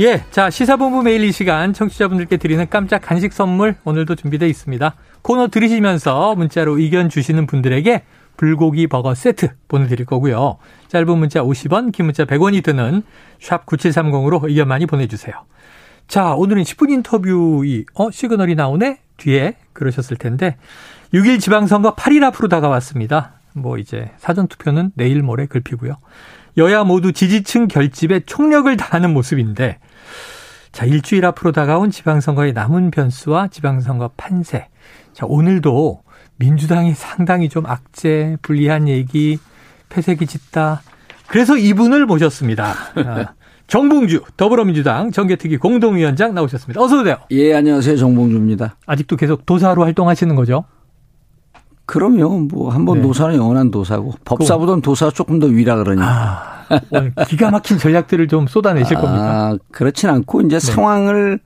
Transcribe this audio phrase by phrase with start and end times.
[0.00, 4.94] 예, 자 시사본부 매일 이 시간 청취자분들께 드리는 깜짝 간식 선물 오늘도 준비되어 있습니다.
[5.20, 8.04] 코너 들으시면서 문자로 의견 주시는 분들에게
[8.38, 10.56] 불고기 버거 세트 보내드릴 거고요.
[10.88, 13.02] 짧은 문자 50원, 긴 문자 100원이 드는
[13.40, 15.34] 샵 9730으로 의견 많이 보내주세요.
[16.08, 19.00] 자, 오늘은 10분 인터뷰, 이, 어, 시그널이 나오네?
[19.18, 20.56] 뒤에 그러셨을 텐데,
[21.12, 23.34] 6일 지방선거 8일 앞으로 다가왔습니다.
[23.52, 25.96] 뭐 이제 사전투표는 내일 모레 글피고요.
[26.60, 29.78] 여야 모두 지지층 결집에 총력을 다하는 모습인데,
[30.72, 34.68] 자, 일주일 앞으로 다가온 지방선거의 남은 변수와 지방선거 판세.
[35.14, 36.02] 자, 오늘도
[36.36, 39.38] 민주당이 상당히 좀 악재, 불리한 얘기,
[39.88, 40.82] 폐색이 짙다.
[41.28, 42.74] 그래서 이분을 모셨습니다.
[42.94, 43.32] 아,
[43.66, 46.80] 정봉주 더불어민주당 정계특위 공동위원장 나오셨습니다.
[46.80, 47.16] 어서 오세요.
[47.30, 47.96] 예, 안녕하세요.
[47.96, 48.76] 정봉주입니다.
[48.84, 50.64] 아직도 계속 도사로 활동하시는 거죠?
[51.90, 52.46] 그럼요.
[52.52, 53.02] 뭐 한번 네.
[53.02, 56.64] 노사는 영원한 도사고 법사보다는 도사 조금 더 위라 그러니까.
[56.70, 59.58] 아, 기가 막힌 전략들을 좀 쏟아내실 아, 겁니까?
[59.72, 60.72] 그렇진 않고 이제 네.
[60.72, 61.40] 상황을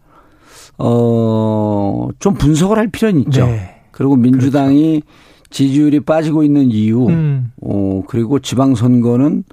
[0.76, 3.46] 어좀 분석을 할 필요는 있죠.
[3.46, 3.80] 네.
[3.90, 5.48] 그리고 민주당이 그렇죠.
[5.48, 7.50] 지지율이 빠지고 있는 이유, 음.
[7.62, 9.44] 어 그리고 지방선거는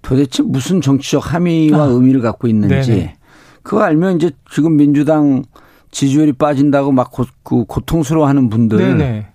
[0.00, 1.84] 도대체 무슨 정치적 함의와 아.
[1.84, 3.16] 의미를 갖고 있는지 네네.
[3.62, 5.42] 그거 알면 이제 지금 민주당
[5.90, 9.26] 지지율이 빠진다고 막 고, 그 고통스러워하는 분들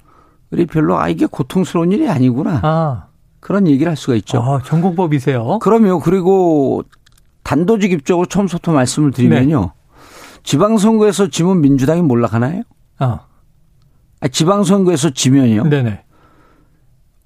[0.59, 3.05] 이 별로 아 이게 고통스러운 일이 아니구나 아.
[3.39, 4.41] 그런 얘기를 할 수가 있죠.
[4.41, 5.59] 아, 전공법이세요?
[5.59, 5.99] 그럼요.
[5.99, 6.83] 그리고
[7.43, 9.61] 단도직 입적으로 처음부터 말씀을 드리면요.
[9.61, 9.67] 네.
[10.41, 12.63] 지방선거에서 지면 민주당이 몰락하나요?
[12.97, 13.19] 아.
[14.19, 15.69] 아 지방선거에서 지면요.
[15.69, 16.03] 네네.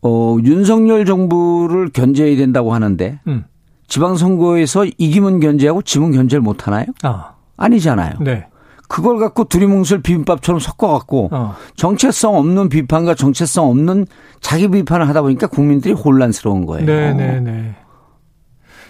[0.01, 3.45] 어, 윤석열 정부를 견제해야 된다고 하는데 음.
[3.87, 6.85] 지방선거에서 이기면 견제하고 지면 견제를 못 하나요?
[7.03, 7.35] 아.
[7.55, 8.19] 아니잖아요.
[8.21, 8.47] 네.
[8.89, 11.55] 그걸 갖고 두리뭉술 비빔밥처럼 섞어갖고 어.
[11.75, 14.07] 정체성 없는 비판과 정체성 없는
[14.41, 16.85] 자기 비판을 하다 보니까 국민들이 혼란스러운 거예요.
[16.85, 17.39] 네네네.
[17.39, 17.75] 네, 네.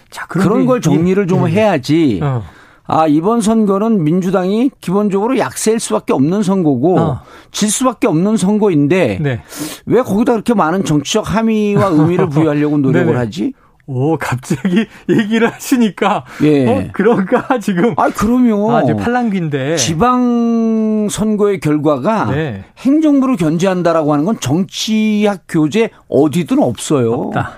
[0.08, 1.52] 자, 그런 걸 정리를 좀 네.
[1.52, 2.18] 해야지.
[2.22, 2.42] 어.
[2.86, 7.20] 아, 이번 선거는 민주당이 기본적으로 약세일 수밖에 없는 선거고 어.
[7.52, 9.42] 질 수밖에 없는 선거인데 네.
[9.86, 13.52] 왜 거기다 그렇게 많은 정치적 함의와 의미를 부여하려고 노력을 하지?
[13.92, 16.24] 오, 갑자기 얘기를 하시니까.
[16.42, 16.66] 예.
[16.68, 17.92] 어, 그런가, 지금.
[17.96, 18.70] 아, 그럼요.
[18.72, 19.76] 아, 지금 팔랑귀인데.
[19.76, 22.64] 지방 선거의 결과가 네.
[22.78, 27.12] 행정부를 견제한다라고 하는 건 정치학 교재 어디든 없어요.
[27.12, 27.52] 없다.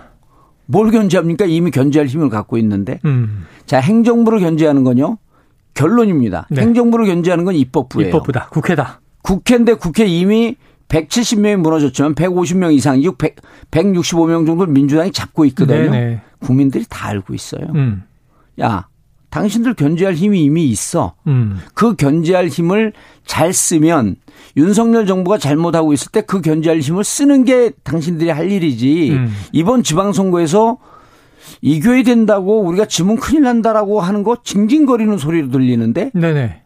[0.65, 1.45] 뭘 견제합니까?
[1.45, 2.99] 이미 견제할 힘을 갖고 있는데.
[3.05, 3.45] 음.
[3.67, 5.19] 자, 행정부를 견제하는 건요.
[5.75, 6.47] 결론입니다.
[6.51, 6.63] 네.
[6.63, 8.09] 행정부를 견제하는 건 입법부예요.
[8.09, 8.49] 입법부다.
[8.49, 9.01] 국회다.
[9.23, 10.57] 국회인데 국회 이미
[10.93, 13.37] 170명이 무너졌지만 150명 이상, 100,
[13.71, 15.91] 165명 정도 민주당이 잡고 있거든요.
[15.91, 16.21] 네네.
[16.41, 17.67] 국민들이 다 알고 있어요.
[17.75, 18.03] 음.
[18.61, 18.89] 야,
[19.31, 21.15] 당신들 견제할 힘이 이미 있어.
[21.27, 21.59] 음.
[21.73, 22.93] 그 견제할 힘을
[23.25, 24.17] 잘 쓰면
[24.59, 29.13] 윤석열 정부가 잘못하고 있을 때 그 견제할 힘을 쓰는 게 당신들이 할 일이지.
[29.13, 29.33] 음.
[29.53, 30.77] 이번 지방선거에서
[31.63, 36.11] 이겨야 된다고 우리가 지문 큰일 난다라고 하는 거 징징거리는 소리로 들리는데.
[36.13, 36.62] 네네.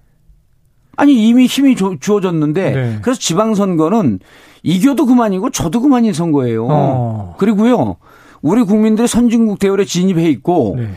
[0.97, 2.99] 아니 이미 힘이 주, 어졌는데 네.
[3.03, 4.21] 그래서 지방선거는
[4.63, 6.67] 이겨도 그만이고 저도 그만인 선거예요.
[6.69, 7.35] 어.
[7.39, 7.97] 그리고요
[8.43, 10.91] 우리 국민들이 선진국 대열에 진입해 있고 네.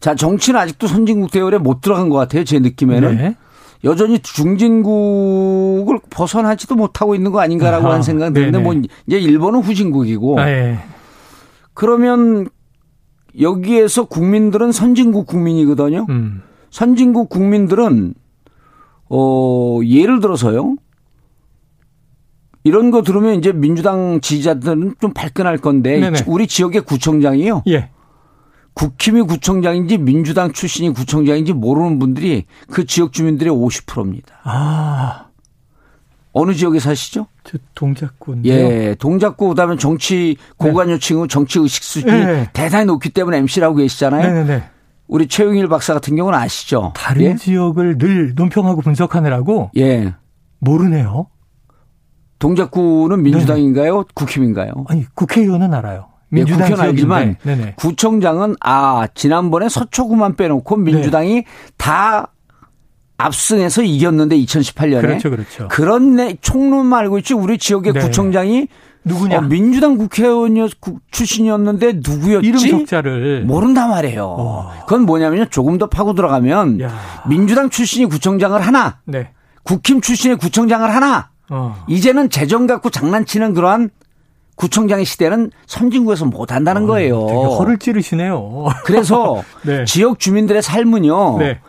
[0.00, 3.36] 자 정치는 아직도 선진국 대열에 못 들어간 것 같아요 제 느낌에는 네.
[3.84, 7.92] 여전히 중진국을 벗어나지도 못하고 있는 거 아닌가라고 아하.
[7.92, 10.78] 하는 생각이 드는데 뭐 이제 일본은 후진국이고 아, 예.
[11.74, 12.48] 그러면
[13.38, 16.06] 여기에서 국민들은 선진국 국민이거든요.
[16.08, 16.42] 음.
[16.70, 18.14] 선진국 국민들은
[19.08, 20.76] 어, 예를 들어서요.
[22.64, 26.24] 이런 거 들으면 이제 민주당 지지자들은 좀 발끈할 건데 네네.
[26.26, 27.62] 우리 지역의 구청장이요.
[27.68, 27.90] 예.
[28.74, 34.40] 국힘이 구청장인지 민주당 출신이 구청장인지 모르는 분들이 그 지역 주민들의 50%입니다.
[34.42, 35.26] 아.
[36.32, 37.28] 어느 지역에 사시죠?
[37.44, 38.36] 저 동작구.
[38.44, 41.28] 예, 동작구 그다음에 정치 고관여층은 네.
[41.28, 42.50] 정치 의식 수준이 네.
[42.52, 44.44] 대단히 높기 때문에 MC라고 계시잖아요.
[44.44, 44.64] 네네.
[45.08, 46.92] 우리 최용일 박사 같은 경우는 아시죠?
[46.96, 47.36] 다른 예?
[47.36, 50.14] 지역을 늘 논평하고 분석하느라고 예.
[50.58, 51.28] 모르네요.
[52.38, 53.92] 동작구는 민주당인가요?
[53.92, 54.04] 네네.
[54.14, 54.72] 국힘인가요?
[54.88, 56.08] 아니, 국회의원은 알아요.
[56.32, 57.74] 예, 민주당 예, 국회는 알지만 네네.
[57.76, 61.44] 구청장은 아, 지난번에 서초구만 빼놓고 민주당이 네.
[61.76, 62.32] 다
[63.18, 65.68] 압승해서 이겼는데 2018년에 그렇죠, 그렇죠.
[65.68, 68.00] 그런 내 총론만 알고 있지 우리 지역의 네.
[68.00, 68.68] 구청장이
[69.06, 69.38] 누구냐?
[69.38, 70.56] 어, 민주당 국회의원
[71.12, 72.46] 출신이었는데 누구였지?
[72.46, 74.24] 이름 적자를 모른단 말이에요.
[74.26, 74.72] 어.
[74.80, 75.46] 그건 뭐냐면요.
[75.46, 76.92] 조금 더 파고 들어가면 야.
[77.28, 79.30] 민주당 출신이 구청장을 하나, 네.
[79.62, 81.30] 국힘 출신의 구청장을 하나.
[81.48, 81.84] 어.
[81.86, 83.90] 이제는 재정 갖고 장난치는 그러한
[84.56, 87.26] 구청장의 시대는 선진국에서 못 한다는 어, 거예요.
[87.26, 88.66] 되게 허를 찌르시네요.
[88.84, 89.84] 그래서 네.
[89.84, 91.38] 지역 주민들의 삶은요.
[91.38, 91.60] 네.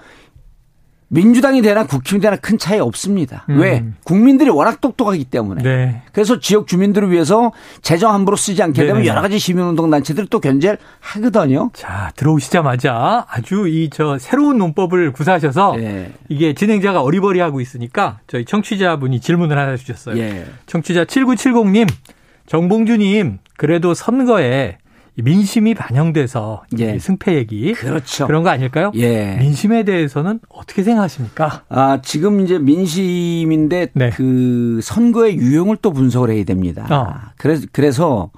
[1.09, 3.45] 민주당이 되나 국힘이 되나 큰 차이 없습니다.
[3.49, 3.59] 음.
[3.59, 3.85] 왜?
[4.03, 5.63] 국민들이 워낙 똑똑하기 때문에.
[5.63, 6.01] 네.
[6.11, 9.07] 그래서 지역 주민들을 위해서 재정 함부로 쓰지 않게 되면 네네.
[9.07, 11.69] 여러 가지 시민운동 단체들이 또 견제를 하거든요.
[11.73, 16.11] 자, 들어오시자마자 아주 이 저 새로운 논법을 구사하셔서 네.
[16.27, 20.15] 이게 진행자가 어리버리하고 있으니까 저희 청취자분이 질문을 하나 주셨어요.
[20.15, 20.45] 네.
[20.65, 21.87] 청취자 7970님,
[22.47, 24.77] 정봉주님, 그래도 선거에
[25.23, 26.99] 민심이 반영돼서 예.
[26.99, 28.27] 승패 얘기 그렇죠.
[28.27, 28.91] 그런 거 아닐까요?
[28.95, 29.35] 예.
[29.39, 31.63] 민심에 대해서는 어떻게 생각하십니까?
[31.69, 34.09] 아 지금 이제 민심인데 네.
[34.11, 36.87] 그 선거의 유형을 또 분석을 해야 됩니다.
[36.89, 37.31] 어.
[37.37, 38.29] 그래서 그래서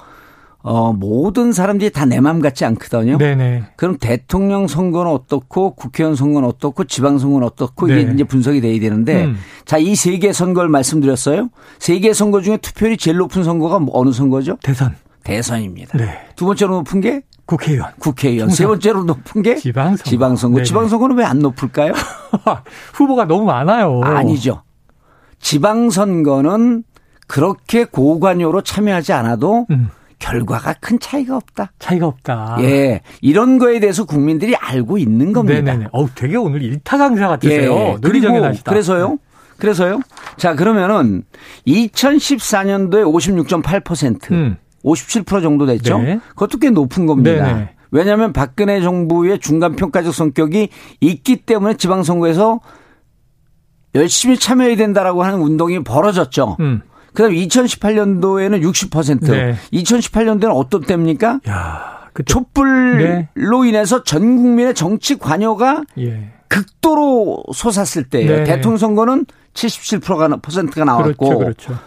[0.61, 3.17] 어, 모든 사람들이 다내맘 같지 않거든요.
[3.17, 3.63] 네네.
[3.77, 8.01] 그럼 대통령 선거는 어떻고 국회의원 선거는 어떻고 지방 선거는 어떻고 네.
[8.01, 9.37] 이게 이제 분석이 돼야 되는데 음.
[9.65, 11.49] 자, 이 세 개 선거를 말씀드렸어요.
[11.79, 14.57] 세 개 선거 중에 투표율이 제일 높은 선거가 뭐 어느 선거죠?
[14.61, 14.95] 대선.
[15.23, 15.97] 대선입니다.
[15.97, 16.19] 네.
[16.35, 17.91] 두 번째로 높은 게 국회의원.
[17.99, 18.49] 국회의원.
[18.49, 20.03] 세 번째로 높은 게 지방선거.
[20.09, 20.55] 지방선거.
[20.57, 20.65] 네네.
[20.65, 21.93] 지방선거는 왜 안 높을까요?
[22.93, 24.01] 후보가 너무 많아요.
[24.03, 24.63] 아니죠.
[25.39, 26.83] 지방선거는
[27.27, 29.89] 그렇게 고관여로 참여하지 않아도 음.
[30.19, 31.71] 결과가 큰 차이가 없다.
[31.79, 32.57] 차이가 없다.
[32.59, 33.01] 예.
[33.21, 35.61] 이런 거에 대해서 국민들이 알고 있는 겁니다.
[35.61, 37.73] 네네 어우, 되게 오늘 일타 강사 같으세요.
[37.73, 37.97] 예.
[38.01, 38.69] 그리고 나시다.
[38.71, 39.09] 그래서요.
[39.11, 39.17] 네.
[39.57, 39.99] 그래서요.
[40.37, 41.23] 자, 그러면은
[41.67, 44.31] 2014년도에 56.8%.
[44.31, 44.57] 음.
[44.83, 45.99] 57% 정도 됐죠.
[45.99, 46.19] 네.
[46.29, 47.45] 그것도 꽤 높은 겁니다.
[47.45, 47.69] 네네.
[47.91, 50.69] 왜냐하면 박근혜 정부의 중간 평가적 성격이
[51.01, 52.59] 있기 때문에 지방선거에서
[53.95, 56.57] 열심히 참여해야 된다라고 하는 운동이 벌어졌죠.
[56.59, 56.81] 음.
[57.13, 59.31] 그다음 2018년도에는 60%.
[59.31, 59.55] 네.
[59.73, 61.39] 2018년도에는 어떤 때입니까?
[61.49, 62.31] 야, 그때.
[62.31, 63.69] 촛불로 네.
[63.69, 66.31] 인해서 전 국민의 정치 관여가 예.
[66.47, 68.37] 극도로 솟았을 때예요.
[68.37, 68.43] 네.
[68.43, 71.79] 대통령 선거는 77%가 퍼센트가 나왔고 그렇죠, 그렇죠.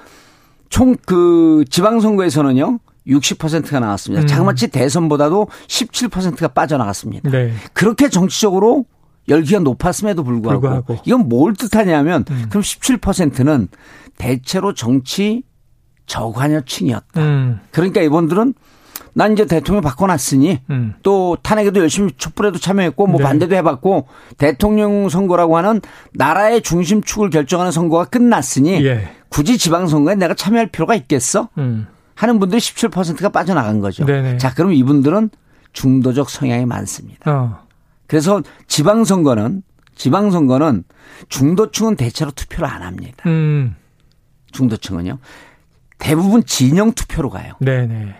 [0.72, 2.78] 총 그 지방선거에서는요.
[3.06, 4.22] 60%가 나왔습니다.
[4.22, 4.26] 음.
[4.26, 7.30] 자그마치 대선보다도 17%가 빠져나갔습니다.
[7.30, 7.52] 네.
[7.74, 8.86] 그렇게 정치적으로
[9.28, 10.96] 열기가 높았음에도 불구하고, 불구하고.
[11.04, 12.46] 이건 뭘 뜻하냐면 음.
[12.48, 13.68] 그럼 17%는
[14.16, 15.42] 대체로 정치
[16.06, 17.20] 저관여층이었다.
[17.20, 17.60] 음.
[17.70, 18.54] 그러니까 이분들은
[19.14, 20.94] 난 이제 대통령 바꿔놨으니 음.
[21.02, 23.24] 또 탄핵에도 열심히 촛불에도 참여했고 뭐 네.
[23.24, 24.06] 반대도 해봤고
[24.38, 25.82] 대통령 선거라고 하는
[26.14, 29.12] 나라의 중심축을 결정하는 선거가 끝났으니 예.
[29.32, 31.48] 굳이 지방선거에 내가 참여할 필요가 있겠어?
[31.56, 31.86] 음.
[32.14, 34.04] 하는 분들이 17%가 빠져나간 거죠.
[34.04, 34.36] 네네.
[34.36, 35.30] 자, 그럼 이분들은
[35.72, 37.30] 중도적 성향이 많습니다.
[37.30, 37.66] 어.
[38.06, 39.62] 그래서 지방선거는
[39.94, 40.84] 지방선거는
[41.30, 43.16] 중도층은 대체로 투표를 안 합니다.
[43.26, 43.74] 음.
[44.52, 45.18] 중도층은요.
[45.98, 47.54] 대부분 진영 투표로 가요.
[47.60, 48.14] 네네.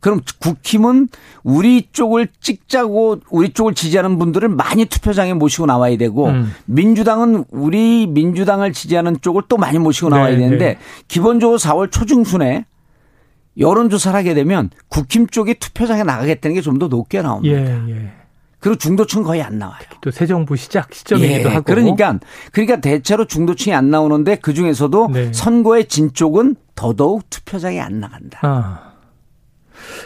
[0.00, 1.08] 그럼 국힘은
[1.42, 6.52] 우리 쪽을 찍자고 우리 쪽을 지지하는 분들을 많이 투표장에 모시고 나와야 되고 음.
[6.66, 10.78] 민주당은 우리 민주당을 지지하는 쪽을 또 많이 모시고 나와야 네, 되는데 네.
[11.08, 12.66] 기본적으로 4월 초중순에
[13.58, 17.58] 여론조사를 하게 되면 국힘 쪽이 투표장에 나가겠다는 게 좀 더 높게 나옵니다.
[17.58, 18.12] 예, 예.
[18.58, 19.80] 그리고 중도층 거의 안 나와요.
[20.02, 21.64] 또 새 정부 시작 시점이기도 예, 하고.
[21.64, 22.18] 그러니까
[22.52, 25.32] 그러니까 대체로 중도층이 안 나오는데 그 중에서도 네.
[25.32, 28.40] 선거의 진 쪽은 더더욱 투표장에 안 나간다.
[28.42, 28.85] 아.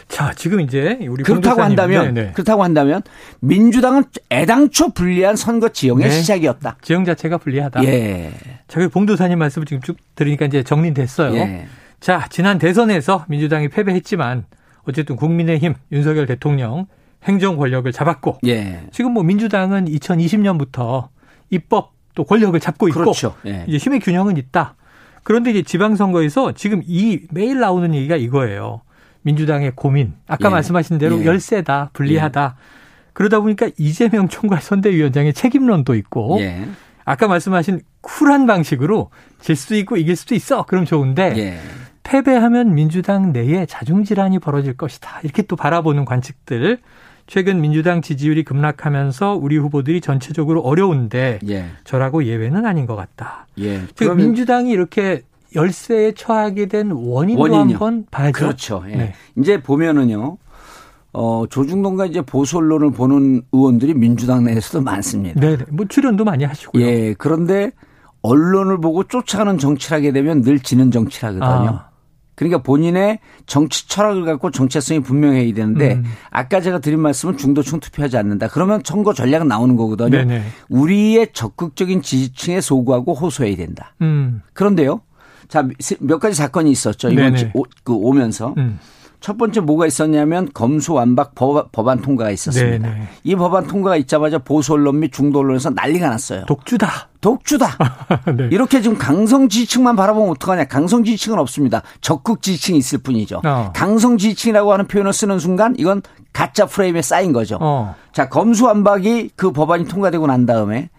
[0.07, 2.27] 자, 지금 이제 우리 그렇다고 한다면 네네.
[2.27, 2.31] 네.
[2.33, 3.01] 그렇다고 한다면
[3.39, 6.11] 민주당은 애당초 불리한 선거 지형의 네.
[6.11, 6.77] 시작이었다.
[6.81, 7.83] 지형 자체가 불리하다.
[7.85, 8.31] 예.
[8.67, 11.35] 자, 그 봉도사님 말씀을 지금 쭉 들으니까 이제 정리됐어요.
[11.35, 11.67] 예.
[11.99, 14.45] 자, 지난 대선에서 민주당이 패배했지만
[14.83, 16.87] 어쨌든 국민의힘 윤석열 대통령
[17.23, 18.81] 행정 권력을 잡았고 예.
[18.91, 21.09] 지금 뭐 민주당은 2020년부터
[21.49, 23.35] 입법 또 권력을 잡고 있고 그렇죠.
[23.45, 23.65] 예.
[23.67, 24.75] 이제 힘의 균형은 있다.
[25.23, 28.81] 그런데 이제 지방선거에서 지금 이 매일 나오는 얘기가 이거예요.
[29.23, 30.13] 민주당의 고민.
[30.27, 30.51] 아까 예.
[30.51, 31.25] 말씀하신 대로 예.
[31.25, 32.55] 열세다, 불리하다.
[32.57, 32.81] 예.
[33.13, 36.67] 그러다 보니까 이재명 총괄 선대위원장의 책임론도 있고 예.
[37.03, 39.09] 아까 말씀하신 쿨한 방식으로
[39.39, 40.63] 질 수도 있고 이길 수도 있어.
[40.63, 41.59] 그럼 좋은데 예.
[42.03, 45.19] 패배하면 민주당 내에 자중질환이 벌어질 것이다.
[45.23, 46.79] 이렇게 또 바라보는 관측들.
[47.27, 51.65] 최근 민주당 지지율이 급락하면서 우리 후보들이 전체적으로 어려운데 예.
[51.83, 53.47] 저라고 예외는 아닌 것 같다.
[53.59, 53.83] 예.
[53.95, 55.21] 즉 민주당이 이렇게
[55.55, 57.73] 열세에 처하게 된 원인도 원인요.
[57.73, 58.31] 한번 봐야죠.
[58.33, 58.83] 그렇죠.
[58.87, 58.95] 예.
[58.95, 59.13] 네.
[59.37, 60.37] 이제 보면은요.
[61.13, 65.39] 어, 조중동과 이제 보수 언론을 보는 의원들이 민주당 내에서도 많습니다.
[65.39, 65.65] 네, 네.
[65.69, 66.81] 뭐 출연도 많이 하시고요.
[66.83, 67.13] 예.
[67.17, 67.71] 그런데
[68.21, 71.69] 언론을 보고 쫓아가는 정치를 하게 되면 늘 지는 정치를 하거든요.
[71.69, 71.91] 아.
[72.35, 76.05] 그러니까 본인의 정치 철학을 갖고 정체성이 분명해야 되는데 음.
[76.31, 78.47] 아까 제가 드린 말씀은 중도층 투표하지 않는다.
[78.47, 80.09] 그러면 선거 전략은 나오는 거거든요.
[80.09, 80.43] 네네.
[80.69, 83.93] 우리의 적극적인 지지층에 소구하고 호소해야 된다.
[84.01, 84.41] 음.
[84.53, 85.01] 그런데요.
[85.51, 85.67] 자,
[85.99, 87.09] 몇 가지 사건이 있었죠.
[87.09, 88.53] 이번 주, 오, 그 오면서.
[88.57, 88.79] 음.
[89.19, 92.89] 첫 번째 뭐가 있었냐면 검수완박 법안 통과가 있었습니다.
[92.89, 93.07] 네네.
[93.23, 96.45] 이 법안 통과가 있자마자 보수 언론 및 중도 언론에서 난리가 났어요.
[96.47, 97.09] 독주다.
[97.19, 97.67] 독주다.
[98.35, 98.49] 네.
[98.49, 100.63] 이렇게 지금 강성 지지층만 바라보면 어떡하냐.
[100.63, 101.83] 강성 지지층은 없습니다.
[101.99, 103.41] 적극 지지층이 있을 뿐이죠.
[103.45, 103.71] 어.
[103.75, 106.01] 강성 지지층이라고 하는 표현을 쓰는 순간 이건
[106.33, 107.59] 가짜 프레임에 쌓인 거죠.
[107.61, 107.93] 어.
[108.13, 110.89] 자, 검수완박이 그 법안이 통과되고 난 다음에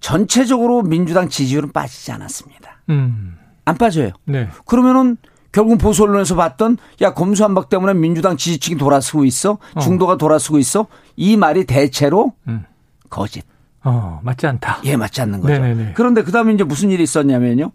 [0.00, 2.80] 전체적으로 민주당 지지율은 빠지지 않았습니다.
[2.88, 3.36] 음.
[3.64, 4.10] 안 빠져요.
[4.24, 4.48] 네.
[4.66, 5.16] 그러면은
[5.52, 9.80] 결국 보수 언론에서 봤던 야 검수 한박 때문에 민주당 지지층이 돌아서고 있어 어.
[9.80, 10.86] 중도가 돌아서고 있어
[11.16, 12.64] 이 말이 대체로 음.
[13.08, 13.44] 거짓.
[13.82, 14.80] 어 맞지 않다.
[14.84, 15.54] 예 맞지 않는 거죠.
[15.54, 15.92] 네네네.
[15.94, 17.72] 그런데 그 다음에 이제 무슨 일이 있었냐면요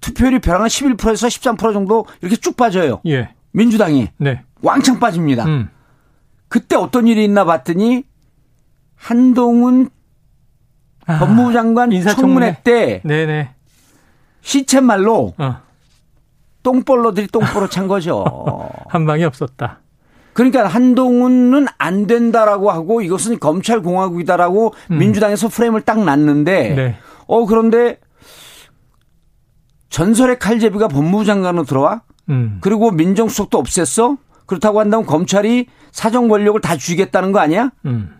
[0.00, 3.00] 투표율이 벼랑한 11%에서 13% 정도 이렇게 쭉 빠져요.
[3.06, 3.30] 예.
[3.52, 4.42] 민주당이 네.
[4.62, 5.44] 왕창 빠집니다.
[5.46, 5.70] 음.
[6.48, 8.04] 그때 어떤 일이 있나 봤더니
[8.96, 9.88] 한동훈
[11.06, 13.53] 아, 법무부 장관 인사청문회 때 네네.
[14.44, 15.56] 시쳇말로 어.
[16.62, 18.24] 똥볼로들이 똥보로 찬 거죠.
[18.88, 19.80] 한 방이 없었다.
[20.34, 24.98] 그러니까 한동훈은 안 된다라고 하고 이것은 검찰 공화국이다라고 음.
[24.98, 26.96] 민주당에서 프레임을 딱 놨는데 네.
[27.26, 27.98] 어 그런데
[29.90, 32.58] 전설의 칼제비가 법무부 장관으로 들어와 음.
[32.60, 37.70] 그리고 민정수석도 없앴어 그렇다고 한다면 검찰이 사정 권력을 다 쥐겠다는 거 아니야?
[37.86, 38.16] 음.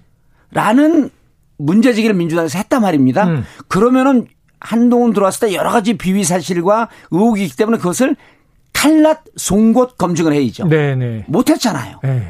[0.52, 1.10] 라는
[1.58, 3.26] 문제제기를 민주당에서 했단 말입니다.
[3.26, 3.44] 음.
[3.68, 4.28] 그러면은
[4.64, 8.16] 한동훈 들어왔을 때 여러 가지 비위 사실과 의혹이 있기 때문에 그것을
[8.73, 10.66] 칼날 송곳 검증을 해야죠.
[10.68, 11.26] 네네.
[11.28, 12.00] 못했잖아요.
[12.02, 12.23] 네.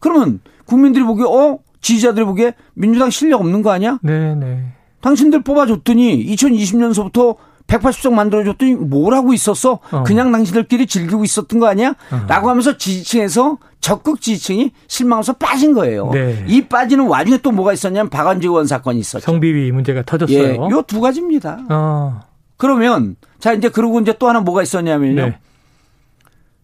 [0.00, 3.98] 그러면 국민들이 보기에 어 지지자들이 보기에 민주당 실력 없는 거 아니야?
[4.02, 4.64] 네네.
[5.00, 9.80] 당신들 뽑아줬더니 2020년서부터 180석 만들어줬더니 뭐라고 있었어?
[9.90, 10.02] 어.
[10.04, 11.94] 그냥 당신들끼리 즐기고 있었던 거 아니야?
[12.10, 12.26] 어.
[12.28, 16.10] 라고 하면서 지지층에서 적극 지지층이 실망해서 빠진 거예요.
[16.12, 16.44] 네.
[16.48, 19.24] 이 빠지는 와중에 또 뭐가 있었냐면 박원지 의원 사건이 있었죠.
[19.24, 20.38] 성비위 문제가 터졌어요.
[20.38, 21.60] 예, 요두 가지입니다.
[21.70, 22.20] 어.
[22.56, 25.26] 그러면 자 이제 그러고 이제 또 하나 뭐가 있었냐면요.
[25.26, 25.38] 네.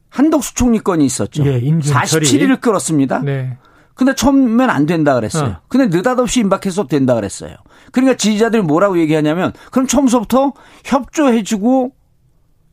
[0.09, 1.45] 한덕수 총리 건이 있었죠.
[1.47, 3.23] 예, 47일을 끌었습니다.
[3.23, 3.57] 네.
[3.95, 5.51] 근데 처음엔 안 된다 그랬어요.
[5.51, 5.57] 어.
[5.69, 7.55] 근데 느닷없이 임박해서 된다 그랬어요.
[7.93, 10.53] 그러니까 지지자들이 뭐라고 얘기하냐면 그럼 처음부터
[10.85, 11.93] 협조해주고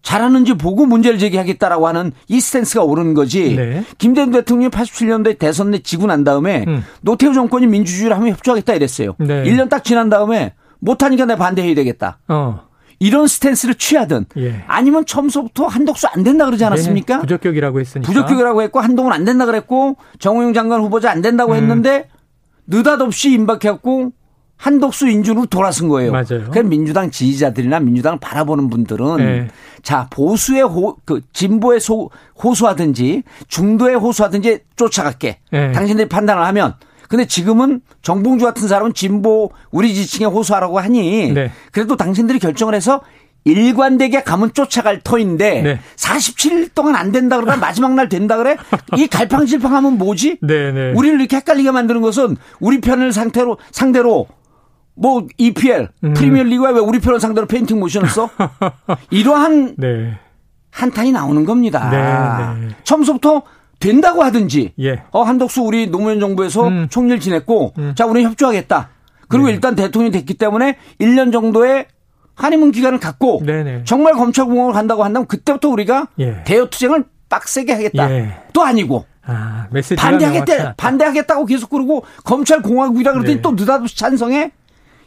[0.02, 3.56] 잘하는지 보고 문제를 제기하겠다라고 하는 이 스탠스가 옳은 거지.
[3.56, 3.84] 네.
[3.98, 6.84] 김대중 대통령이 87년도에 대선 내 지고 난 다음에 음.
[7.02, 9.16] 노태우 정권이 민주주의를 하면 협조하겠다 이랬어요.
[9.20, 9.44] 네.
[9.44, 12.20] 1년 딱 지난 다음에 못하니까 내가 반대해야 되겠다.
[12.30, 12.69] 어.
[13.00, 14.64] 이런 스탠스를 취하든 예.
[14.68, 17.16] 아니면 처음부터 한덕수 안 된다 그러지 않았습니까?
[17.16, 18.08] 네, 부적격이라고 했으니까.
[18.08, 21.58] 부적격이라고 했고 한동훈 안 된다 그랬고 정호영 장관 후보자 안 된다고 음.
[21.58, 22.10] 했는데
[22.68, 24.12] 느닷없이 임박해갖고
[24.58, 26.12] 한덕수 인준으로 돌아선 거예요.
[26.12, 26.52] 맞아요.
[26.52, 29.48] 그 민주당 지지자들이나 민주당을 바라보는 분들은 네.
[29.82, 32.10] 자 보수의 호, 그 진보의 소,
[32.44, 35.40] 호소하든지 중도의 호소하든지 쫓아갈게.
[35.52, 35.72] 네.
[35.72, 36.76] 당신들이 판단을 하면
[37.10, 41.52] 근데 지금은 정봉주 같은 사람은 진보 우리 지지층에 호소하라고 하니 네.
[41.72, 43.02] 그래도 당신들이 결정을 해서
[43.46, 45.80] 일관되게 가면 쫓아갈 터인데 네.
[45.96, 48.58] 47일 동안 안 된다 그러다 마지막 날 된다 그래?
[48.96, 50.38] 이 갈팡질팡하면 뭐지?
[50.42, 50.94] 네, 네.
[50.96, 54.28] 우리를 이렇게 헷갈리게 만드는 것은 우리 편을 상태로 상대로
[54.94, 56.14] 뭐 EPL 음.
[56.14, 58.30] 프리미어리그가 왜 우리 편을 상대로 feinting motion을 써?
[59.10, 60.16] 이러한 네.
[60.70, 61.90] 한탄이 나오는 겁니다.
[61.90, 62.76] 네, 네.
[62.84, 63.42] 처음부터
[63.80, 65.04] 된다고 하든지 예.
[65.12, 66.88] 어 한덕수 우리 노무현 정부에서 음.
[66.90, 67.94] 총리를 지냈고 음.
[67.96, 68.90] 자 우리 협조하겠다.
[69.28, 69.54] 그리고 네.
[69.54, 71.88] 일단 대통령이 됐기 때문에 1년 정도의
[72.36, 73.84] 한의문 기간을 갖고 네네.
[73.86, 76.44] 정말 검찰공화국을 간다고 한다면 그때부터 우리가 예.
[76.46, 78.12] 대여 투쟁을 빡세게 하겠다.
[78.12, 78.34] 예.
[78.54, 79.68] 또 아니고 아,
[79.98, 83.42] 반대하겠다 반대하겠다고 계속 그러고 검찰 공화국이라 그러더니 네.
[83.42, 84.52] 또 느닷없이 찬성해.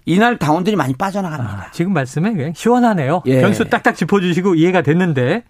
[0.04, 1.54] 이날 당원들이 많이 빠져나갑니다.
[1.54, 3.22] 아, 지금 말씀에 그냥 시원하네요.
[3.26, 3.40] 예.
[3.40, 5.44] 변수 딱딱 짚어주시고 이해가 됐는데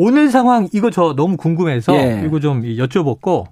[0.00, 2.22] 오늘 상황 이거 저 너무 궁금해서 예.
[2.24, 3.46] 이거 좀 여쭤보고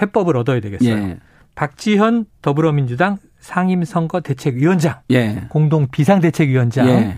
[0.00, 0.94] 해법을 얻어야 되겠어요.
[0.94, 1.18] 예.
[1.54, 5.46] 박지현 더불어민주당 상임선거 대책위원장, 예.
[5.48, 6.86] 공동 비상대책위원장.
[6.88, 7.16] 예.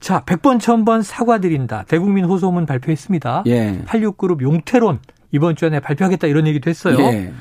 [0.00, 1.84] 자, 100번, 1000번 사과드린다.
[1.86, 3.44] 대국민 호소문 발표했습니다.
[3.46, 3.80] 예.
[3.86, 4.98] 86그룹 용태론
[5.30, 6.98] 이번 주에 발표하겠다 이런 얘기도 했어요.
[6.98, 7.32] 예.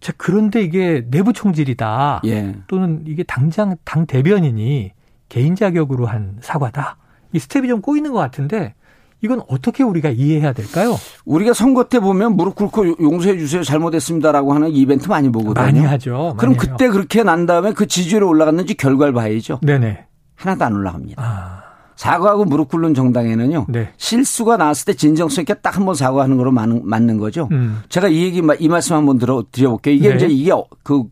[0.00, 2.20] 자, 그런데 이게 내부 총질이다.
[2.26, 2.56] 예.
[2.66, 4.92] 또는 이게 당장 당 대변인이
[5.30, 6.98] 개인 자격으로 한 사과다.
[7.32, 8.74] 이 스텝이 좀 꼬이는 것 같은데
[9.22, 10.96] 이건 어떻게 우리가 이해해야 될까요?
[11.24, 15.64] 우리가 선거 때 보면 무릎 꿇고 용서해 주세요 잘못했습니다라고 하는 이벤트 많이 보거든요.
[15.64, 16.16] 많이 하죠.
[16.16, 16.92] 많이 그럼 그때 해요.
[16.92, 19.60] 그렇게 난 다음에 그 지지율이 올라갔는지 결과를 봐야죠.
[19.62, 20.06] 네네.
[20.34, 21.22] 하나도 안 올라갑니다.
[21.22, 21.62] 아.
[21.94, 23.66] 사과하고 무릎 꿇는 정당에는요.
[23.68, 23.90] 네.
[23.96, 27.48] 실수가 나왔을 때 진정성 있게 딱 한 번 사과하는 거로 맞는, 거죠.
[27.52, 27.82] 음.
[27.88, 29.94] 제가 이 얘기 이 말씀 한번 들어 드려볼게요.
[29.94, 30.16] 이게 네.
[30.16, 30.50] 이제 이게
[30.82, 31.04] 그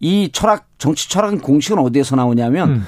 [0.00, 2.86] 이 철학 정치 철학 공식은 어디에서 나오냐면 음.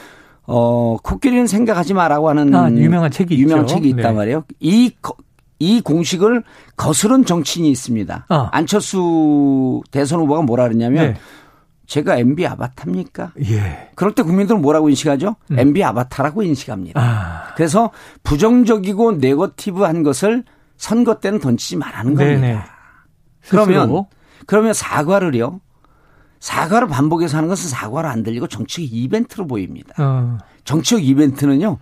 [0.52, 3.74] 어, 코끼리는 생각하지 마라고 하는 아, 유명한 책이 유명한 있죠.
[3.76, 4.12] 책이 있단 네.
[4.12, 4.44] 말이에요.
[4.58, 4.92] 이,
[5.60, 6.42] 이 공식을
[6.76, 8.26] 거스른 정치인이 있습니다.
[8.28, 8.48] 아.
[8.50, 11.16] 안철수 대선 후보가 뭐라 그랬냐면 네.
[11.86, 13.32] 제가 MB 아바타입니까?
[13.46, 13.90] 예.
[13.94, 15.36] 그럴 때 국민들은 뭐라고 인식하죠?
[15.52, 15.58] 음.
[15.58, 17.00] MB 아바타라고 인식합니다.
[17.00, 17.54] 아.
[17.54, 17.92] 그래서
[18.24, 20.42] 부정적이고 네거티브한 것을
[20.76, 22.40] 선거 때는 던지지 말라는 겁니다.
[22.40, 22.58] 네네.
[23.48, 24.04] 그러면
[24.46, 25.60] 그러면 사과를요.
[26.40, 29.94] 사과를 반복해서 하는 것은 사과로 안 들리고 정치적 이벤트로 보입니다.
[29.98, 30.38] 어.
[30.64, 31.78] 정치적 이벤트는요.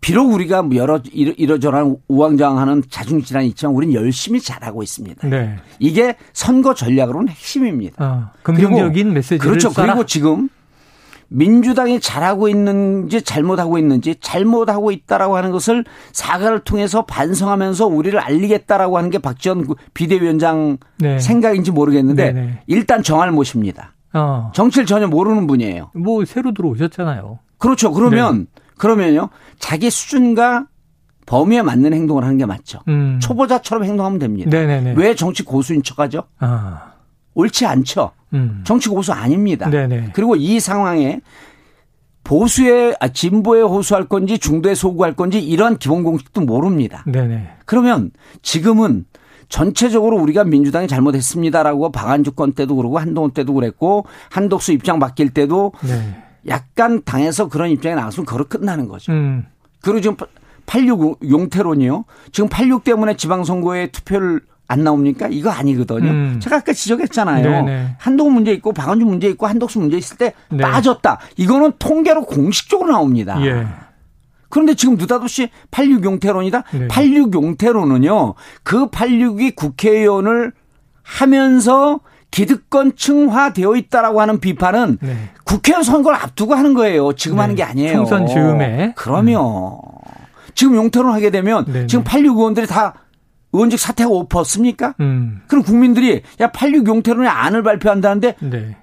[0.00, 5.28] 비록 우리가 여러 이러저러한 우왕좌왕하는 자중 질환이 있지만 우리는 열심히 잘하고 있습니다.
[5.28, 5.56] 네.
[5.78, 8.04] 이게 선거 전략으로는 핵심입니다.
[8.04, 9.70] 어, 긍정적인 메시지를 그렇죠.
[9.70, 9.86] 쏴라.
[9.86, 10.48] 그리고 지금
[11.32, 19.10] 민주당이 잘하고 있는지 잘못하고 있는지 잘못하고 있다라고 하는 것을 사과를 통해서 반성하면서 우리를 알리겠다라고 하는
[19.10, 21.18] 게 박지원 비대위원장 네.
[21.18, 22.62] 생각인지 모르겠는데 네네.
[22.66, 23.94] 일단 정할 못입니다.
[24.12, 24.52] 어.
[24.54, 25.90] 정치를 전혀 모르는 분이에요.
[25.94, 27.38] 뭐 새로 들어오셨잖아요.
[27.58, 27.92] 그렇죠.
[27.92, 28.62] 그러면 네.
[28.76, 29.30] 그러면요.
[29.58, 30.66] 자기 수준과
[31.24, 32.80] 범위에 맞는 행동을 하는 게 맞죠.
[32.88, 33.18] 음.
[33.22, 34.50] 초보자처럼 행동하면 됩니다.
[34.50, 34.94] 네네네.
[34.96, 36.24] 왜 정치 고수인 척하죠?
[36.38, 36.91] 아.
[37.34, 38.12] 옳지 않죠.
[38.34, 38.62] 음.
[38.64, 39.68] 정치 고수 아닙니다.
[39.68, 40.10] 네네.
[40.14, 41.20] 그리고 이 상황에
[42.24, 47.04] 보수의 아, 진보에 호소할 건지 중도에 소구할 건지 이런 기본 공식도 모릅니다.
[47.06, 47.48] 네네.
[47.64, 48.10] 그러면
[48.42, 49.06] 지금은
[49.48, 55.72] 전체적으로 우리가 민주당이 잘못했습니다라고 박안주 건 때도 그러고 한동훈 때도 그랬고 한독수 입장 바뀔 때도
[55.82, 56.22] 네.
[56.48, 59.12] 약간 당에서 그런 입장이 나왔으면 그걸 끝나는 거죠.
[59.12, 59.44] 음.
[59.82, 60.16] 그리고 지금
[60.66, 62.04] 86 용태론이요.
[62.30, 64.40] 지금 86 때문에 지방선거에 투표를
[64.72, 65.28] 안 나옵니까?
[65.30, 66.10] 이거 아니거든요.
[66.10, 66.40] 음.
[66.40, 67.42] 제가 아까 지적했잖아요.
[67.42, 67.96] 네네.
[67.98, 70.62] 한동훈 문제 있고 박원준 문제 있고 한덕수 문제 있을 때 네.
[70.62, 71.18] 빠졌다.
[71.36, 73.38] 이거는 통계로 공식적으로 나옵니다.
[73.44, 73.66] 예.
[74.48, 76.64] 그런데 지금 느닷없이 86 용태론이다.
[76.72, 76.88] 네.
[76.88, 78.34] 86 용태론은요.
[78.62, 80.52] 그 86이 국회의원을
[81.02, 82.00] 하면서
[82.30, 85.16] 기득권 층화되어 있다라고 하는 비판은 네.
[85.44, 87.12] 국회의원 선거를 앞두고 하는 거예요.
[87.12, 87.42] 지금 네.
[87.42, 87.96] 하는 게 아니에요.
[87.96, 88.94] 총선 즈음에.
[88.96, 89.78] 그러면 음.
[90.54, 91.86] 지금 용태론 하게 되면 네네.
[91.86, 92.94] 지금 86 의원들이 다
[93.52, 94.94] 의원직 사퇴가 엎었습니까?
[95.00, 95.42] 음.
[95.46, 98.76] 그럼 국민들이 야 86 용태론의 안을 발표한다는데 네.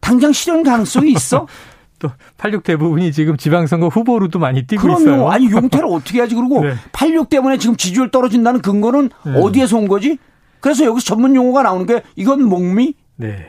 [0.00, 1.46] 당장 실현 가능성이 있어?
[1.98, 5.00] 또 86 대부분이 지금 지방선거 후보로도 많이 뛰고 그럼요.
[5.00, 5.28] 있어요.
[5.28, 6.74] 아니 용태를 어떻게 하지 그러고 네.
[6.92, 9.32] 86 때문에 지금 지지율 떨어진다는 근거는 네.
[9.34, 10.16] 어디에서 온 거지?
[10.60, 12.94] 그래서 여기서 전문 용어가 나오는 게 이건 목미?
[13.16, 13.46] 네.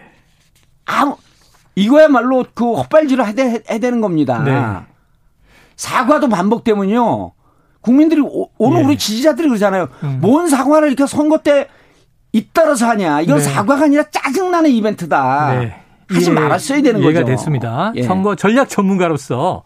[0.85, 1.15] 아무
[1.75, 4.43] 이거야말로 그 헛발질을 해야, 해야 되는 겁니다.
[4.43, 4.85] 네.
[5.75, 7.31] 사과도 반복되면요.
[7.81, 8.21] 국민들이
[8.57, 8.85] 오늘 예.
[8.85, 9.87] 우리 지지자들이 그러잖아요.
[10.03, 10.19] 음.
[10.21, 11.67] 뭔 사과를 이렇게 선거 때
[12.31, 13.21] 잇따라서 하냐.
[13.21, 13.43] 이건 네.
[13.43, 15.59] 사과가 아니라 짜증나는 이벤트다.
[15.59, 15.75] 네.
[16.09, 16.33] 하지 예.
[16.33, 17.31] 말았어야 되는 이해가 거죠.
[17.31, 17.91] 됐습니다.
[17.95, 18.03] 예.
[18.03, 19.63] 선거 전략 전문가로서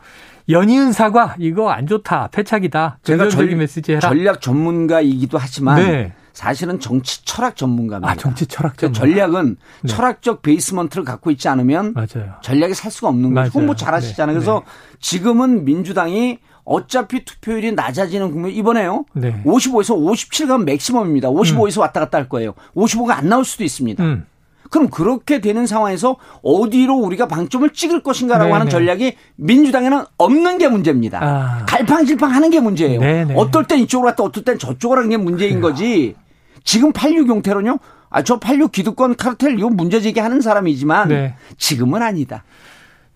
[0.50, 2.30] 연이은 사과 이거 안 좋다.
[2.32, 3.00] 패착이다.
[3.04, 4.02] 제가 전, 메시지 해라.
[4.02, 6.12] 전략 전문가이기도 하지만 네.
[6.34, 8.12] 사실은 정치 철학 전문가입니다.
[8.12, 9.00] 아, 정치 철학 전문가.
[9.00, 9.88] 전략은 네.
[9.88, 12.34] 철학적 베이스먼트를 갖고 있지 않으면 맞아요.
[12.42, 13.52] 전략이 살 수가 없는 거죠.
[13.58, 14.34] 홍보 잘 하시잖아요.
[14.38, 14.40] 네.
[14.40, 14.98] 그래서 네.
[15.00, 19.06] 지금은 민주당이 어차피 투표율이 낮아지는 국면 이번에요.
[19.14, 19.42] 네.
[19.46, 21.30] 55에서 57 가면 맥시멈입니다.
[21.30, 21.82] 55에서 음.
[21.82, 22.54] 왔다 갔다 할 거예요.
[22.76, 24.04] 55가 안 나올 수도 있습니다.
[24.04, 24.26] 음.
[24.70, 28.54] 그럼 그렇게 되는 상황에서 어디로 우리가 방점을 찍을 것인가라고 네네.
[28.54, 31.20] 하는 전략이 민주당에는 없는 게 문제입니다.
[31.22, 31.66] 아.
[31.68, 33.00] 갈팡질팡 하는 게 문제예요.
[33.00, 33.36] 네네.
[33.38, 35.74] 어떨 땐 이쪽으로 갔다 어떨 땐 저쪽으로 하는 게 문제인 그래요.
[35.74, 36.16] 거지.
[36.64, 37.78] 지금 86 용태로는요.
[38.10, 41.36] 아, 저 86 기득권 카르텔 이거 문제 제기하는 사람이지만 네.
[41.58, 42.44] 지금은 아니다.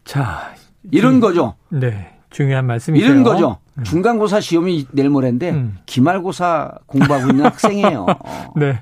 [0.05, 0.53] 자,
[0.91, 1.55] 이런 중, 거죠.
[1.69, 2.16] 네.
[2.29, 3.05] 중요한 말씀이죠.
[3.05, 3.57] 이런 거죠.
[3.77, 3.83] 음.
[3.83, 5.77] 중간고사 시험이 내일 모레인데 음.
[5.85, 8.05] 기말고사 공부하고 있는 학생이에요.
[8.57, 8.79] 네.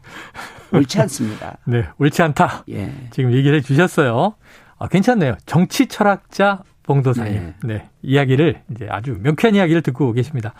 [0.71, 1.57] 옳지 않습니다.
[1.65, 2.65] 네, 옳지 않다.
[2.71, 2.91] 예.
[3.11, 4.33] 지금 얘기를 해 주셨어요.
[4.77, 5.35] 아, 괜찮네요.
[5.45, 7.33] 정치 철학자 봉도사님.
[7.63, 7.73] 네.
[7.73, 7.89] 네.
[8.01, 10.53] 이야기를 이제 아주 명쾌한 이야기를 듣고 계십니다.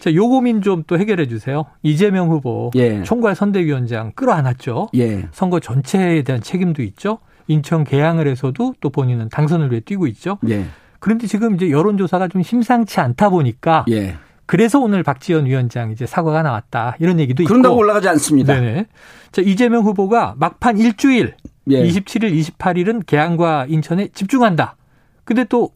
[0.00, 1.64] 자, 요 고민 좀 또 해결해 주세요.
[1.82, 3.02] 이재명 후보 예.
[3.02, 4.88] 총괄 선대위원장 끌어안았죠.
[4.96, 5.28] 예.
[5.32, 7.18] 선거 전체에 대한 책임도 있죠.
[7.48, 10.38] 인천 개항을 해서도 또 본인은 당선을 위해 뛰고 있죠.
[10.48, 10.64] 예.
[11.00, 14.16] 그런데 지금 이제 여론조사가 좀 심상치 않다 보니까 예.
[14.46, 18.54] 그래서 오늘 박지원 위원장 이제 사과가 나왔다 이런 얘기도 있고 그런다고 올라가지 않습니다.
[18.54, 18.86] 네네.
[19.32, 21.34] 자 이재명 후보가 막판 일주일
[21.68, 21.82] 예.
[21.82, 24.76] 27일, 28일은 개항과 인천에 집중한다.
[25.24, 25.70] 근데 또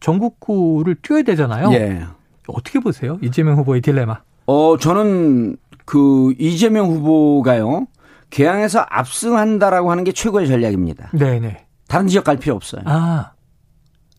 [0.00, 1.72] 전국구를 뛰어야 되잖아요.
[1.72, 2.06] 예.
[2.46, 3.18] 어떻게 보세요?
[3.22, 4.20] 이재명 후보의 딜레마.
[4.46, 7.86] 어 저는 그 이재명 후보가요.
[8.30, 11.10] 개항에서 압승한다라고 하는 게 최고의 전략입니다.
[11.12, 11.66] 네네.
[11.88, 12.82] 다른 지역 갈 필요 없어요.
[12.86, 13.33] 아.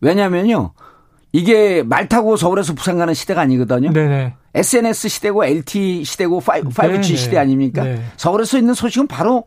[0.06, 0.72] 왜냐면요.
[1.32, 3.92] 이게 말 타고 서울에서 부산 가는 시대가 아니거든요.
[3.92, 4.34] 네네.
[4.54, 7.82] SNS 시대고 LTE 시대고 5, 5G 시대 아닙니까?
[7.84, 8.02] 네.
[8.16, 9.44] 서울에서 있는 소식은 바로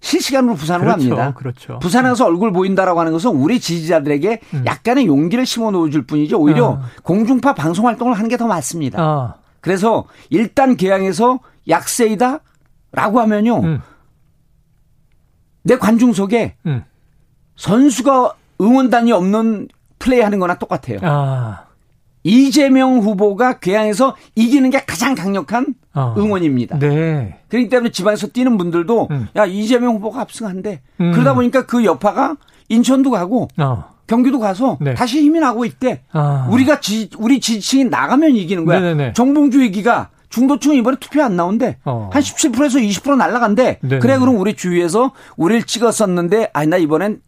[0.00, 1.34] 실시간으로 부산으로 그렇죠, 갑니다.
[1.34, 1.78] 그렇죠.
[1.78, 4.64] 부산에 가서 얼굴 보인다라고 하는 것은 우리 지지자들에게 음.
[4.66, 6.38] 약간의 용기를 심어 놓을 뿐이죠.
[6.38, 6.82] 오히려 어.
[7.02, 9.02] 공중파 방송 활동을 하는 게 더 맞습니다.
[9.02, 9.34] 어.
[9.60, 12.40] 그래서 일단 개항에서 약세이다라고
[13.20, 13.60] 하면요.
[13.60, 13.80] 음.
[15.62, 16.84] 내 관중 속에 음.
[17.56, 19.68] 선수가 응원단이 없는
[20.02, 20.98] 플레이하는 거나 똑같아요.
[21.02, 21.64] 아.
[22.24, 26.14] 이재명 후보가 괴양에서 이기는 게 가장 강력한 어.
[26.16, 26.78] 응원입니다.
[26.78, 27.38] 네.
[27.48, 29.28] 그렇기 때문에 지방에서 뛰는 분들도 음.
[29.36, 30.80] 야 이재명 후보가 압승한대.
[31.00, 31.12] 음.
[31.12, 32.36] 그러다 보니까 그 여파가
[32.68, 33.84] 인천도 가고 어.
[34.06, 34.94] 경기도 가서 네.
[34.94, 36.02] 다시 힘이 나고 있대.
[36.12, 36.48] 아.
[36.50, 38.80] 우리가 지, 우리 지지층이 나가면 이기는 거야.
[38.80, 39.12] 네네네.
[39.14, 41.78] 정봉주 얘기가 중도층 이번에 투표 안 나온대.
[41.84, 42.10] 어.
[42.12, 43.78] 한 17%에서 20% 날라간대.
[43.80, 43.98] 네네.
[43.98, 47.20] 그래 그럼 우리 주위에서 우리를 찍었었는데 아니 나 이번엔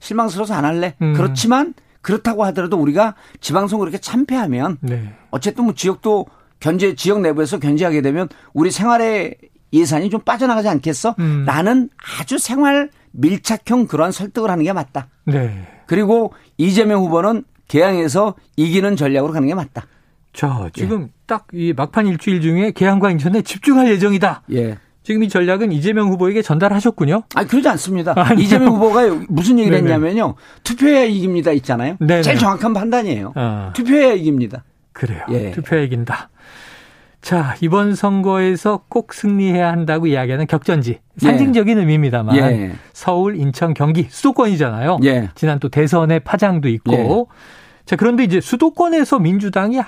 [0.00, 0.94] 실망스러워서 안 할래.
[1.02, 1.14] 음.
[1.14, 1.74] 그렇지만
[2.08, 5.12] 그렇다고 하더라도 우리가 지방선거 이렇게 참패하면 네.
[5.30, 6.24] 어쨌든 뭐 지역도
[6.58, 9.36] 견제 지역 내부에서 견제하게 되면 우리 생활의
[9.74, 11.14] 예산이 좀 빠져나가지 않겠어?
[11.18, 11.44] 음.
[11.46, 15.08] 라는 아주 생활 밀착형 그런 설득을 하는 게 맞다.
[15.26, 15.68] 네.
[15.86, 19.86] 그리고 이재명 후보는 개항에서 이기는 전략으로 가는 게 맞다.
[20.32, 21.08] 자, 지금 예.
[21.26, 24.44] 딱이 막판 일주일 중에 개항과 인천에 집중할 예정이다.
[24.52, 24.78] 예.
[25.08, 27.22] 지금 이 전략은 이재명 후보에게 전달하셨군요.
[27.34, 28.12] 아니 그러지 않습니다.
[28.14, 28.44] 아니요.
[28.44, 29.90] 이재명 후보가 무슨 얘기를 네네.
[29.90, 30.34] 했냐면요.
[30.64, 31.96] 투표해야 이깁니다 있잖아요.
[31.98, 32.20] 네네.
[32.20, 33.32] 제일 정확한 판단이에요.
[33.34, 33.72] 아.
[33.74, 34.64] 투표해야 이깁니다.
[34.92, 35.22] 그래요.
[35.30, 35.52] 예.
[35.52, 36.28] 투표해야 이긴다.
[37.22, 40.98] 자, 이번 선거에서 꼭 승리해야 한다고 이야기하는 격전지.
[41.16, 41.80] 상징적인 예.
[41.80, 42.72] 의미입니다만 예.
[42.92, 44.98] 서울, 인천, 경기 수도권이잖아요.
[45.04, 45.30] 예.
[45.34, 46.92] 지난 또 대선의 파장도 있고.
[46.92, 47.08] 예.
[47.86, 49.80] 자, 그런데 이제 수도권에서 민주당이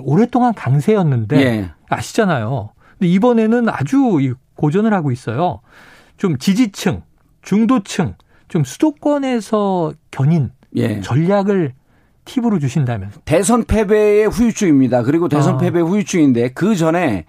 [0.00, 1.70] 오랫동안 강세였는데 예.
[1.88, 2.72] 아시잖아요.
[2.98, 4.18] 근데 이번에는 아주
[4.56, 5.60] 고전을 하고 있어요.
[6.16, 7.02] 좀 지지층,
[7.42, 8.14] 중도층,
[8.48, 11.00] 좀 수도권에서 견인 예.
[11.00, 11.74] 전략을
[12.24, 15.02] 팁으로 주신다면 대선 패배의 후유증입니다.
[15.02, 15.58] 그리고 대선 아.
[15.58, 17.24] 패배 후유증인데 그 전에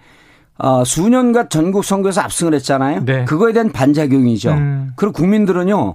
[0.58, 3.04] 어, 수년간 전국 선거에서 압승을 했잖아요.
[3.04, 3.24] 네.
[3.24, 4.50] 그거에 대한 반작용이죠.
[4.50, 4.92] 음.
[4.96, 5.94] 그리고 국민들은요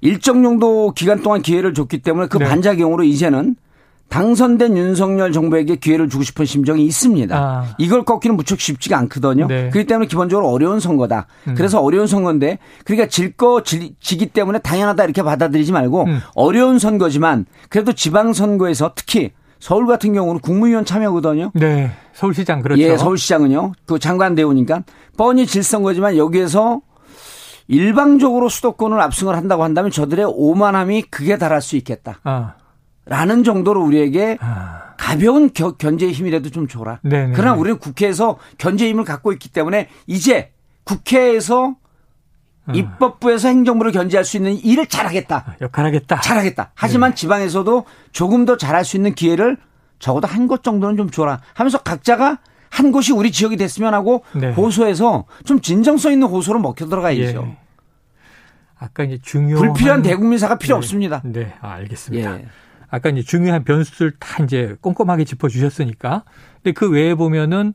[0.00, 2.46] 일정 정도 기간 동안 기회를 줬기 때문에 그 네.
[2.46, 3.56] 반작용으로 이제는
[4.08, 7.36] 당선된 윤석열 정부에게 기회를 주고 싶은 심정이 있습니다.
[7.36, 7.74] 아.
[7.78, 9.46] 이걸 꺾기는 무척 쉽지가 않거든요.
[9.46, 9.70] 네.
[9.70, 11.26] 그렇기 때문에 기본적으로 어려운 선거다.
[11.46, 11.54] 음.
[11.54, 16.20] 그래서 어려운 선거인데 그러니까 질거 지기 때문에 당연하다 이렇게 받아들이지 말고 음.
[16.34, 21.50] 어려운 선거지만 그래도 지방 선거에서 특히 서울 같은 경우는 국무위원 참여거든요.
[21.54, 21.90] 네.
[22.14, 22.80] 서울시장 그렇죠.
[22.80, 23.72] 예, 서울시장은요.
[23.86, 24.84] 그 장관 대우니까
[25.16, 26.80] 뻔히 질 선거지만 여기에서
[27.66, 32.18] 일방적으로 수도권을 압승을 한다고 한다면 저들의 오만함이 극에 달할 수 있겠다.
[32.24, 32.54] 아.
[33.08, 34.94] 라는 정도로 우리에게 아.
[34.96, 37.00] 가벼운 겨, 견제의 힘이라도 좀 줘라.
[37.02, 37.32] 네네.
[37.34, 40.52] 그러나 우리는 국회에서 견제의 힘을 갖고 있기 때문에 이제
[40.84, 41.76] 국회에서
[42.66, 42.72] 아.
[42.74, 45.36] 입법부에서 행정부를 견제할 수 있는 일을 잘하겠다.
[45.36, 46.20] 아, 역할하겠다.
[46.20, 46.72] 잘하겠다.
[46.74, 47.14] 하지만 네.
[47.14, 49.56] 지방에서도 조금 더 잘할 수 있는 기회를
[49.98, 51.40] 적어도 한 곳 정도는 좀 줘라.
[51.54, 52.38] 하면서 각자가
[52.70, 54.52] 한 곳이 우리 지역이 됐으면 하고 네.
[54.52, 57.46] 호소해서 좀 진정성 있는 호소로 먹혀 들어가야죠.
[57.48, 57.56] 예.
[58.78, 60.78] 아까 이제 중요한 불필요한 대국민사가 필요 네.
[60.78, 61.22] 없습니다.
[61.24, 62.40] 네, 아, 알겠습니다.
[62.40, 62.46] 예.
[62.90, 66.24] 아까 이제 중요한 변수를 다 이제 꼼꼼하게 짚어 주셨으니까.
[66.62, 67.74] 근데 그 외에 보면은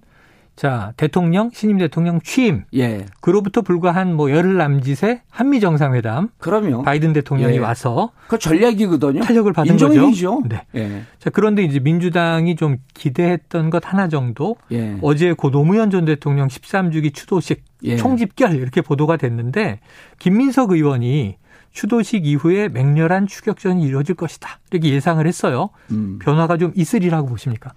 [0.55, 2.63] 자, 대통령, 신임 대통령 취임.
[2.75, 3.07] 예.
[3.21, 6.29] 그로부터 불과 한 뭐 열흘 남짓의 한미 정상회담.
[6.37, 6.83] 그럼요.
[6.83, 7.59] 바이든 대통령이 예.
[7.59, 9.21] 와서 그 전략이거든요.
[9.21, 10.05] 탄력을 받은 인정이죠.
[10.05, 10.43] 거죠.
[10.47, 10.61] 네.
[10.75, 11.01] 예.
[11.17, 14.95] 자, 그런데 이제 민주당이 좀 기대했던 것 하나 정도 예.
[15.01, 17.97] 어제 고 노무현 전 대통령 13주기 추도식 예.
[17.97, 19.79] 총집결 이렇게 보도가 됐는데
[20.19, 21.37] 김민석 의원이
[21.73, 24.59] 추도식 이후에 맹렬한 추격전이 이루어질 것이다.
[24.71, 25.71] 이렇게 예상을 했어요.
[25.91, 26.19] 음.
[26.19, 27.73] 변화가 좀 있으리라고 보십니까?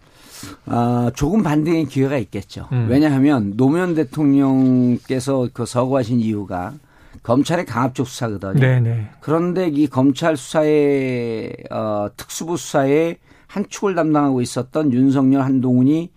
[0.67, 2.69] 아, 조금 반등의 기회가 있겠죠.
[2.73, 2.87] 음.
[2.91, 6.75] 왜냐하면 노무현 대통령께서 그 서거하신 이유가
[7.23, 8.61] 검찰의 강압적 수사거든요.
[8.61, 9.09] 네네.
[9.21, 16.11] 그런데 이 검찰 수사의 어, 특수부 수사의 한 축을 담당하고 있었던 윤석열 한동훈이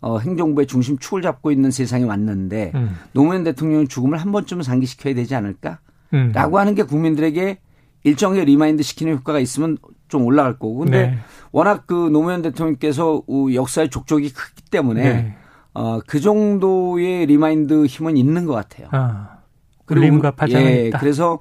[0.00, 2.96] 어, 행정부의 중심 축을 잡고 있는 세상에 왔는데 음.
[3.12, 5.80] 노무현 대통령 죽음을 한 번쯤은 상기시켜야 되지 않을까?
[6.14, 6.32] 음.
[6.34, 7.58] 라고 하는 게 국민들에게
[8.04, 10.76] 일정의 remind 시키는 효과가 있으면 좀 올라갈 거고.
[10.76, 11.18] 근데 네.
[11.52, 13.22] 워낙 그 노무현 대통령께서
[13.54, 15.34] 역사의 족적이 크기 때문에 네.
[15.72, 18.88] 어, 그 정도의 remind 힘은 있는 것 같아요.
[18.92, 19.38] 아,
[19.86, 20.98] 그리고 예, 있다.
[20.98, 21.40] 그래서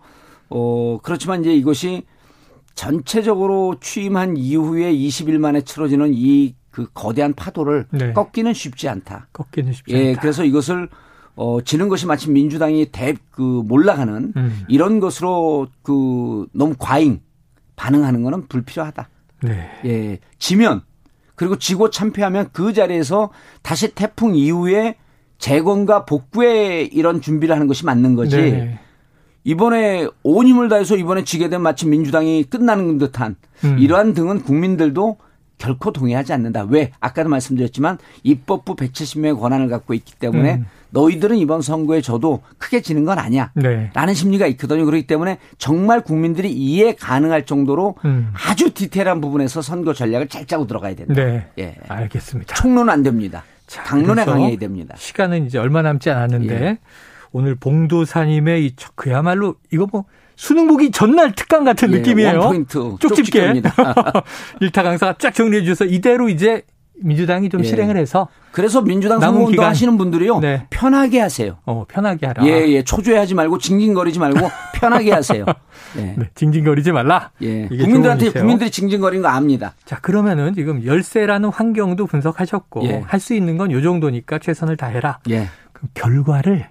[0.50, 2.04] 어 그렇지만 이제 이것이
[2.76, 8.14] 전체적으로 취임한 이후에 20일 만에 치러지는 이 그 거대한 파도를 네.
[8.14, 9.28] 꺾기는 쉽지 않다.
[9.32, 10.22] 꺾기는 쉽지 예, 않다.
[10.22, 10.90] 그래서 이것을
[11.36, 14.64] 어, 지는 것이 마치 민주당이 대, 그, 몰라가는 음.
[14.68, 17.22] 이런 것으로 그 너무 과잉
[17.76, 19.10] 반응하는 거는 불필요하다.
[19.44, 19.70] 네.
[19.86, 20.20] 예.
[20.38, 20.82] 지면
[21.36, 24.96] 그리고 지고 참패하면 그 자리에서 다시 태풍 이후에
[25.40, 28.38] 재건과 복구에 이런 준비를 하는 것이 맞는 거지.
[28.38, 28.80] 네.
[29.44, 33.78] 이번에 온 힘을 다해서 이번에 지게 된 마치 민주당이 끝나는 듯한 음.
[33.78, 35.18] 이러한 등은 국민들도
[35.58, 36.64] 결코 동의하지 않는다.
[36.70, 36.92] 왜?
[37.00, 40.66] 아까도 말씀드렸지만 입법부 170명의 권한을 갖고 있기 때문에 음.
[40.90, 43.52] 너희들은 이번 선거에 저도 크게 지는 건 아니야.
[43.56, 43.90] 네.
[43.94, 44.86] 라는 심리가 있거든요.
[44.86, 48.32] 그렇기 때문에 정말 국민들이 이해 가능할 정도로 음.
[48.34, 51.14] 아주 디테일한 부분에서 선거 전략을 잘 짜고 들어가야 된다.
[51.16, 51.48] 네.
[51.58, 51.76] 예.
[51.88, 52.56] 알겠습니다.
[52.56, 53.44] 총론 안 됩니다.
[53.66, 54.96] 자, 당론에 강해야 됩니다.
[54.98, 56.78] 시간은 이제 얼마 남지 않았는데 예.
[57.32, 60.06] 오늘 봉도사님의 이 그야말로 이거 뭐
[60.36, 62.40] 수능 보기 전날 특강 같은 예, 느낌이에요.
[62.40, 63.62] 원포인트 쪽집게.
[64.62, 66.64] 일타 강사가 쫙 정리해 주셔서 이대로 이제
[66.96, 67.64] 민주당이 좀 예.
[67.68, 70.68] 실행을 해서 그래서 민주당 선거운동 하시는 분들이요 네.
[70.70, 71.58] 편하게 하세요.
[71.66, 72.46] 어 편하게 하라.
[72.46, 75.44] 예예 초조해하지 말고 징징거리지 말고 편하게 하세요.
[75.96, 76.14] 네.
[76.18, 76.30] 네.
[76.36, 77.32] 징징거리지 말라.
[77.42, 79.74] 예 국민들한테 국민들이 징징거리는 거 압니다.
[79.86, 83.04] 자 그러면은 지금 열세라는 환경도 분석하셨고 예.
[83.08, 85.20] 할수 있는 건 요 정도니까 최선을 다해라.
[85.32, 85.48] 예.
[85.74, 86.68] 그럼 결과를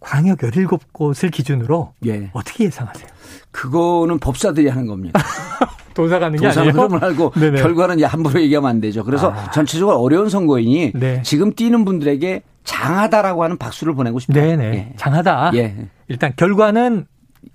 [0.00, 2.30] 광역 17곳을 기준으로 예.
[2.32, 3.06] 어떻게 예상하세요?
[3.50, 5.20] 그거는 법사들이 하는 겁니다.
[5.94, 6.84] 도사가 하는 게 도사는 아니에요.
[6.86, 7.62] 흐름을 알고 네네.
[7.62, 9.02] 결과는 함부로 얘기하면 안 되죠.
[9.02, 9.50] 그래서 아.
[9.50, 11.22] 전체적으로 어려운 선거이니 네.
[11.22, 14.38] 지금 뛰는 분들에게 장하다라고 하는 박수를 보내고 싶다.
[14.38, 14.64] 네네.
[14.64, 14.92] 예.
[14.96, 15.52] 장하다.
[15.54, 15.88] 예.
[16.08, 17.06] 일단 결과는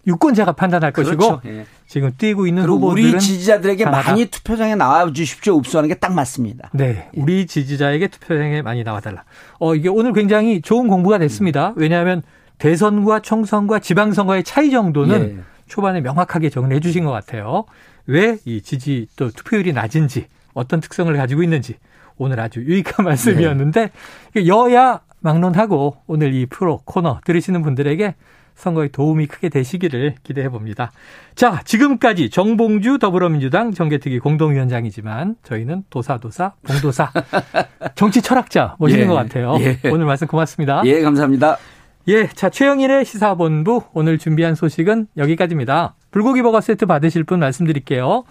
[0.07, 1.17] 유권자가 판단할 그렇죠.
[1.17, 1.65] 것이고 예.
[1.87, 4.09] 지금 뛰고 있는 후보들은 우리 지지자들에게 장하다.
[4.11, 5.57] 많이 투표장에 나와 주십시오.
[5.59, 6.69] 읍수하는 게 딱 맞습니다.
[6.73, 7.09] 네.
[7.15, 7.19] 예.
[7.21, 9.23] 우리 지지자에게 투표장에 많이 나와 달라.
[9.59, 11.73] 어 이게 오늘 굉장히 좋은 공부가 됐습니다.
[11.75, 12.23] 왜냐하면
[12.57, 15.43] 대선과 총선과 지방선거의 차이 정도는 예.
[15.67, 17.65] 초반에 명확하게 정리해 주신 것 같아요.
[18.07, 21.75] 왜 이 지지 또 투표율이 낮은지 어떤 특성을 가지고 있는지
[22.17, 23.91] 오늘 아주 유익한 말씀이었는데
[24.35, 24.47] 네.
[24.47, 28.15] 여야 막론하고 오늘 이 프로 코너 들으시는 분들에게
[28.61, 30.91] 선거에 도움이 크게 되시기를 기대해 봅니다.
[31.33, 37.11] 자, 지금까지 정봉주 더불어민주당 정계특위 공동위원장이지만 저희는 도사도사 봉도사
[37.95, 39.55] 정치 철학자 모시는 예, 것 같아요.
[39.61, 39.79] 예.
[39.89, 40.83] 오늘 말씀 고맙습니다.
[40.85, 41.57] 예, 감사합니다.
[42.07, 45.95] 예, 자, 최영일의 시사본부 오늘 준비한 소식은 여기까지입니다.
[46.11, 48.25] 불고기 버거 세트 받으실 분 말씀드릴게요.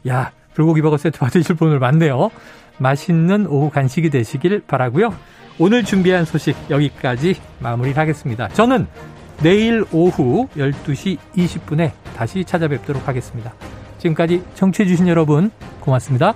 [0.08, 2.30] 야, 불고기 버거 세트 받으실 분들 많네요.
[2.78, 5.14] 맛있는 오후 간식이 되시길 바라고요.
[5.60, 8.48] 오늘 준비한 소식 여기까지 마무리하겠습니다.
[8.48, 8.88] 저는
[9.40, 13.54] 내일 오후 12시 20분에 다시 찾아뵙도록 하겠습니다.
[13.98, 16.34] 지금까지 청취해주신 여러분 고맙습니다.